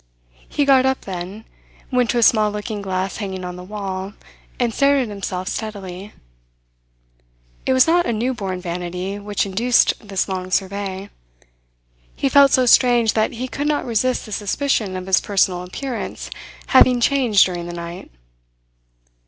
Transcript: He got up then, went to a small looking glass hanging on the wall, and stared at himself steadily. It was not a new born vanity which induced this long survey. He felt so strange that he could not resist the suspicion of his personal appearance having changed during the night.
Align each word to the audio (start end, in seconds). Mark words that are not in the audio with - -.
He 0.49 0.65
got 0.65 0.83
up 0.83 1.01
then, 1.01 1.45
went 1.91 2.09
to 2.09 2.17
a 2.17 2.23
small 2.23 2.49
looking 2.49 2.81
glass 2.81 3.17
hanging 3.17 3.45
on 3.45 3.55
the 3.55 3.63
wall, 3.63 4.13
and 4.59 4.73
stared 4.73 5.03
at 5.03 5.09
himself 5.09 5.47
steadily. 5.47 6.11
It 7.67 7.73
was 7.73 7.85
not 7.85 8.07
a 8.07 8.11
new 8.11 8.33
born 8.33 8.61
vanity 8.61 9.19
which 9.19 9.45
induced 9.45 9.93
this 9.99 10.27
long 10.27 10.49
survey. 10.49 11.11
He 12.15 12.29
felt 12.29 12.49
so 12.51 12.65
strange 12.65 13.13
that 13.13 13.33
he 13.33 13.47
could 13.47 13.67
not 13.67 13.85
resist 13.85 14.25
the 14.25 14.31
suspicion 14.31 14.95
of 14.97 15.05
his 15.05 15.21
personal 15.21 15.61
appearance 15.61 16.31
having 16.69 16.99
changed 16.99 17.45
during 17.45 17.67
the 17.67 17.73
night. 17.73 18.09